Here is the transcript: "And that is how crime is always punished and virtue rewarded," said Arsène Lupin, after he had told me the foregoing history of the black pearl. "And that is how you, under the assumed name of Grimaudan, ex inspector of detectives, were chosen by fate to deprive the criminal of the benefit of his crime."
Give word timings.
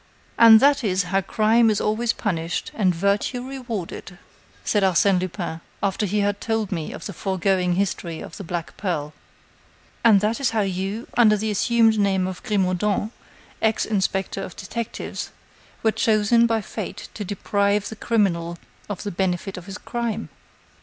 "And 0.35 0.59
that 0.61 0.83
is 0.83 1.03
how 1.03 1.21
crime 1.21 1.69
is 1.69 1.79
always 1.79 2.11
punished 2.11 2.71
and 2.73 2.95
virtue 2.95 3.47
rewarded," 3.47 4.17
said 4.65 4.81
Arsène 4.81 5.21
Lupin, 5.21 5.61
after 5.83 6.07
he 6.07 6.21
had 6.21 6.41
told 6.41 6.71
me 6.71 6.91
the 6.91 7.13
foregoing 7.13 7.73
history 7.73 8.19
of 8.19 8.35
the 8.35 8.43
black 8.43 8.75
pearl. 8.77 9.13
"And 10.03 10.19
that 10.19 10.39
is 10.39 10.49
how 10.49 10.61
you, 10.61 11.07
under 11.15 11.37
the 11.37 11.51
assumed 11.51 11.99
name 11.99 12.25
of 12.25 12.41
Grimaudan, 12.41 13.11
ex 13.61 13.85
inspector 13.85 14.41
of 14.41 14.55
detectives, 14.55 15.29
were 15.83 15.91
chosen 15.91 16.47
by 16.47 16.61
fate 16.61 17.07
to 17.13 17.23
deprive 17.23 17.89
the 17.89 17.95
criminal 17.95 18.57
of 18.89 19.03
the 19.03 19.11
benefit 19.11 19.55
of 19.55 19.67
his 19.67 19.77
crime." 19.77 20.29